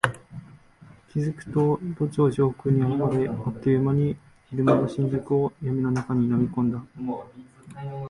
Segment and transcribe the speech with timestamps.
[1.13, 4.17] 気付くと都庁上空に現れ、あっという間に
[4.49, 6.83] 昼間の新宿を闇の中に飲み込んだ。